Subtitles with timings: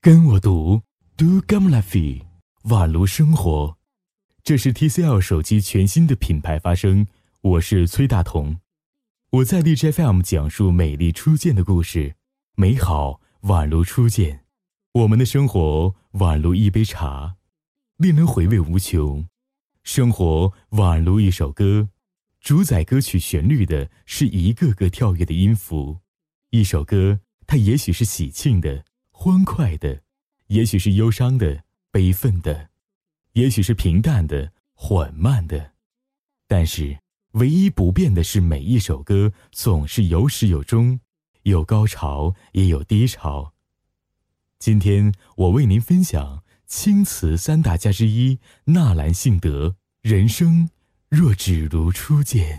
[0.00, 0.82] 跟我读
[1.16, 2.22] ，Do Gamlafi，
[2.62, 3.78] 宛如生活。
[4.44, 7.04] 这是 TCL 手机全新的品牌发声。
[7.40, 8.58] 我是崔大同，
[9.30, 12.14] 我在荔枝 FM 讲述美丽初见的故事，
[12.54, 14.44] 美好宛如初见。
[14.92, 17.34] 我们的生活宛如一杯茶，
[17.96, 19.26] 令人回味无穷。
[19.82, 21.88] 生活宛如一首歌，
[22.40, 25.98] 主宰歌曲旋律的是一个个跳跃的音符。
[26.50, 27.18] 一首歌，
[27.48, 28.84] 它也许是喜庆的、
[29.20, 30.02] 欢快的，
[30.46, 32.70] 也许是忧伤的、悲愤的。
[33.32, 35.72] 也许是平淡的、缓慢的，
[36.46, 37.00] 但是
[37.32, 41.00] 唯一不变的是，每一首歌总是有始有终，
[41.42, 43.54] 有高潮也有低潮。
[44.60, 50.70] 今天我为您分享青瓷三大家之一纳兰性德《人生
[51.08, 52.58] 若只如初见》。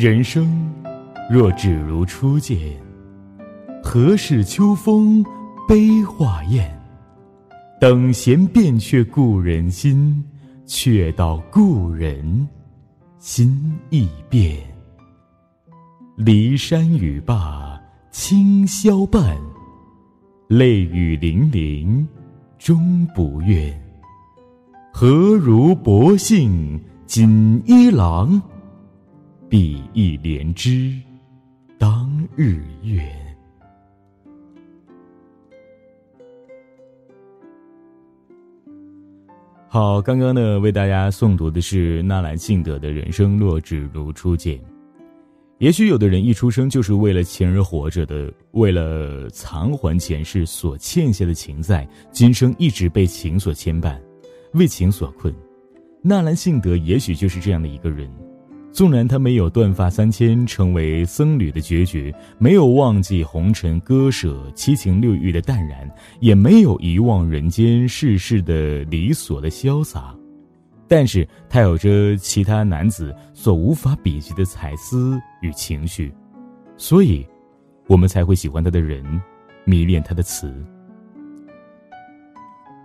[0.00, 0.72] 人生
[1.30, 2.56] 若只如初见，
[3.82, 5.22] 何事秋风
[5.68, 6.66] 悲画雁？
[7.78, 10.24] 等闲变却故人心，
[10.64, 12.48] 却道故人
[13.18, 14.56] 心易变。
[16.16, 17.78] 骊山语罢
[18.10, 19.36] 清宵半，
[20.48, 22.08] 泪雨霖铃
[22.58, 23.78] 终不怨。
[24.94, 28.40] 何如薄幸锦衣郎？
[29.50, 30.96] 比翼连枝，
[31.76, 33.02] 当日月。
[39.68, 44.56] 好，刚刚呢，为大家诵读的是纳兰性德的人生若只如初见。
[45.58, 54.00] 也许有的人一出生就是为了钱而活着的，为了偿还前世所欠下的情债，今生一直被情所牵绊，
[54.52, 55.34] 为情所困。
[56.02, 58.08] 纳兰性德也许就是这样的一个人。
[58.72, 70.14] 纵然他没有断发三千成为僧侣的决绝，没有忘记红尘割舍七情六欲的淡然，也没有遗忘人间世事的理所的潇洒，
[70.86, 76.12] 但是他有着其他男子所无法比及的才思与情绪，
[76.76, 77.26] 所以，
[77.88, 79.04] 我们才会喜欢他的人，
[79.64, 80.54] 迷恋他的词。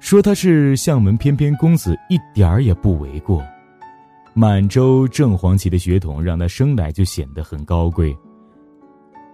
[0.00, 3.44] 说他是相门翩翩公子，一点儿也不为过。
[4.38, 8.16] 满洲正黄旗的血统让他生来就显得很高贵。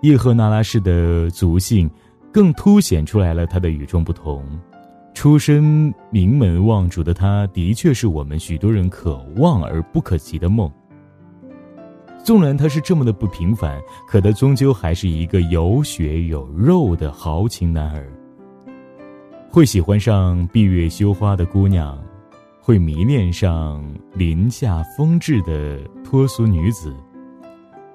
[0.01, 1.91] 叶赫那拉氏的族姓，
[2.33, 4.43] 更凸显出来了他的与众不同。
[5.13, 10.73] 出身名门望族的他，的确是我们许多人可望而不可及的梦。
[12.25, 13.79] 纵然他是这么的不平凡，
[14.09, 18.11] 可他终究还是一个有血有肉的豪情男儿。
[19.51, 22.03] 会喜欢上闭月羞花的姑娘。
[22.67, 26.97] 会迷恋上林下风致的脱俗女子，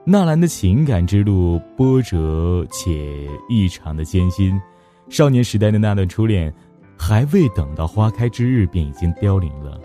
[0.06, 4.62] 纳兰的情感之路波折且异常的艰辛。
[5.10, 6.54] 少年时代的那段初恋，
[6.96, 9.82] 还未等到花开之日，便已经凋零了。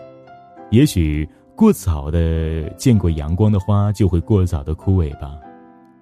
[0.70, 5.30] 也许过早的见过阳光的花，就会过早的枯萎吧。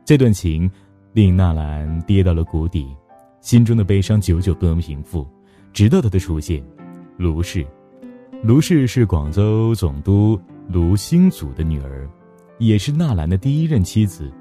[0.04, 0.68] 这段情
[1.12, 2.84] 令纳兰跌到了谷底，
[3.40, 5.24] 心中的悲伤久久不能平复。
[5.72, 6.60] 直到他的出现，
[7.16, 7.64] 卢氏。
[8.42, 10.36] 卢氏是广州总督
[10.68, 12.08] 卢兴祖的女儿，
[12.58, 14.32] 也是纳兰的第一任妻子。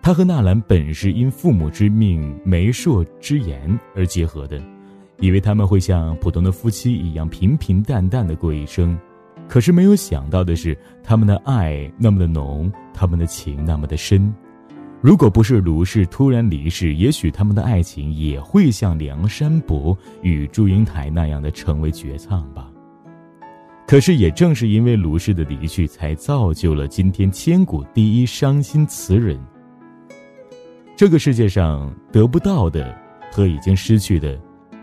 [0.00, 4.62] 她和纳兰本是因父母之命、媒妁之言而结合的，
[5.18, 8.96] 以为他们会像普通的夫妻一样平平淡淡的过一生。
[9.48, 14.32] 可是没有想到的是，他们的爱那么的浓，他们的情那么的深。
[15.00, 22.70] 如果不是卢氏突然离世，也许他们的爱情也会像梁山伯与祝英台那样的成为绝唱吧。
[23.88, 29.40] 可是，也正是因为卢氏的离去，才造就了今天千古第一伤心词人。
[30.94, 32.94] 这个世界上得不到的
[33.32, 34.38] 和已经失去的，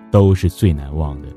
[0.10, 1.28] 都是最难忘的。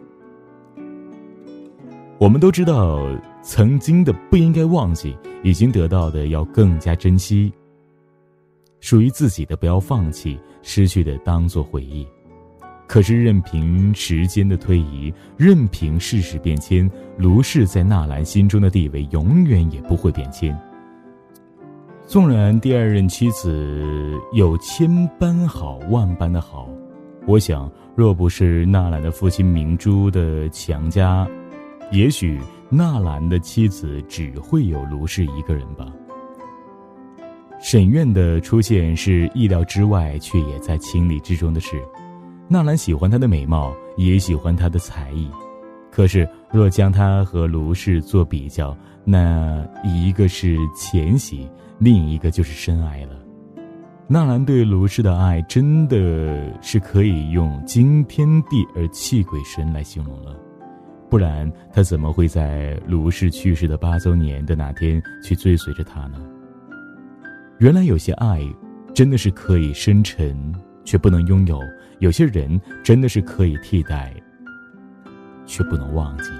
[2.16, 3.06] 我们都知道，
[3.42, 7.52] 曾经的不应该忘记，已经得到的要更加珍惜。
[8.80, 12.06] 属于自己的不要放弃，失去的当做回忆。
[12.88, 20.58] 可是，任凭时间的推移，任凭世事变迁，卢氏在纳兰心中的地位永远也不会变迁。
[22.06, 24.88] 纵然第二任妻子有千
[25.18, 26.66] 般好、万般的好，
[27.26, 31.28] 我想，若不是纳兰的父亲明珠的强加，
[31.92, 32.40] 也许
[32.70, 35.86] 纳兰的妻子只会有卢氏一个人吧。
[37.60, 41.76] 沈院的出现是意料之外，却也在情理之中的事。
[42.50, 45.28] 纳兰喜欢她的美貌，也喜欢她的才艺。
[45.90, 48.74] 可是，若将她和卢氏做比较，
[49.04, 51.46] 那一个是浅喜，
[51.78, 53.10] 另一个就是深爱了。
[54.06, 60.34] 纳兰对卢氏的爱，真的是可以用惊天地而泣鬼神来形容了。
[61.10, 66.18] 不然，他怎么会在卢氏去世的八周年的那天去追随着他呢？
[67.58, 68.40] 原来有些爱，
[68.94, 70.54] 真的是可以深沉，
[70.88, 71.58] 却不能拥有；
[71.98, 74.10] 有些人真的是可以替代，
[75.44, 76.30] 却不能忘记。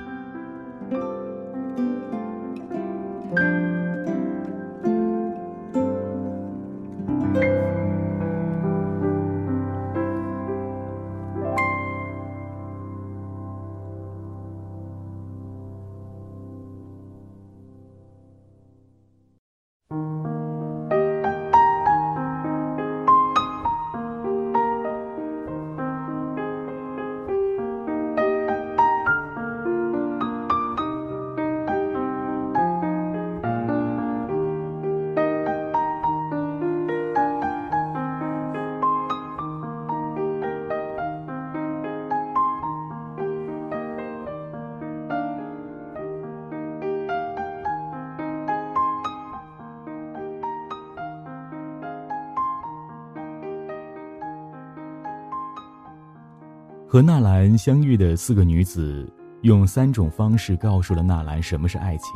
[56.90, 59.06] 和纳兰相遇的四个女子，
[59.43, 62.11] 用三种方式告诉了纳兰什么是爱情。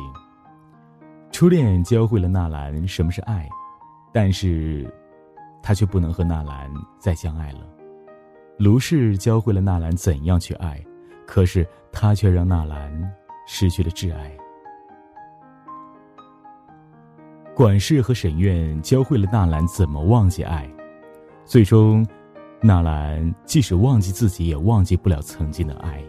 [1.31, 3.47] 初恋教会了纳兰什么是爱，
[4.11, 4.91] 但是，
[5.61, 7.59] 他却不能和纳兰再相爱了。
[8.57, 10.83] 卢氏教会了纳兰怎样去爱，
[11.27, 12.91] 可是他却让纳兰
[13.45, 14.35] 失去了挚爱。
[17.53, 20.67] 管事和沈院教会了纳兰怎么忘记爱，
[21.45, 22.03] 最终。
[22.65, 26.01] 纳兰即使忘记自己，也忘记不了曾经的爱。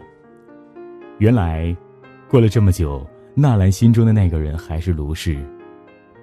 [1.17, 1.75] 原来，
[2.29, 5.37] 过了这么久，纳兰心中的那个人还是卢氏，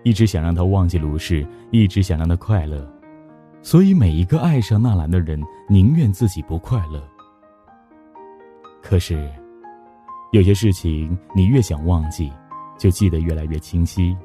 [0.04, 2.90] 一直想让他忘记卢氏，一直想让他快乐，
[3.60, 5.38] 所以每一个爱上纳兰的人，
[5.68, 7.06] 宁愿自己不快乐。
[8.80, 9.30] 可是，
[10.32, 12.32] 有些事情你越想忘记，
[12.78, 14.16] 就记得越来越清晰，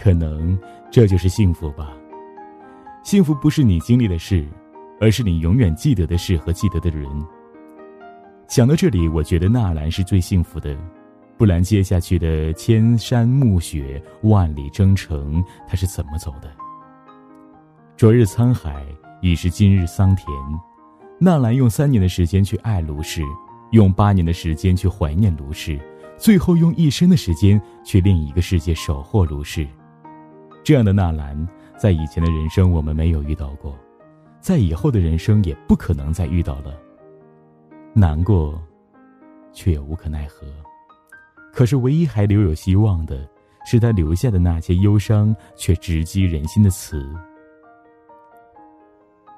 [0.00, 0.58] 可能
[0.90, 1.92] 这就是幸福吧。
[3.02, 4.48] 幸福不是你经历的事。
[5.00, 7.08] 而是你永远记得的事和记得的人。
[8.46, 10.76] 想到这里，我觉得纳兰是最幸福的，
[11.36, 16.50] 不然接下去的千山暮雪、万里征程，他是怎么走的？
[17.96, 18.86] 昨日沧海，
[19.20, 20.26] 已是今日桑田。
[21.20, 23.22] 纳兰用三年的时间去爱卢氏，
[23.72, 25.78] 用八年的时间去怀念卢氏，
[26.16, 29.66] 最后用一生的时间去另一个世界守候卢氏。
[30.64, 31.46] 这样的纳兰，
[31.76, 33.76] 在以前的人生我们没有遇到过。
[34.40, 36.78] 在以后的人生也不可能再遇到了。
[37.92, 38.60] 难过，
[39.52, 40.46] 却也无可奈何。
[41.52, 43.28] 可是唯一还留有希望的，
[43.66, 47.12] 是他留下的那些忧伤却直击人心的词。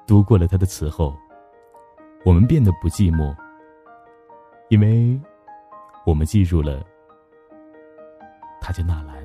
[0.05, 1.15] 读过了他的词后，
[2.23, 3.35] 我们变得不寂寞，
[4.69, 5.19] 因为，
[6.05, 6.83] 我们记住了，
[8.59, 9.20] 他叫纳兰。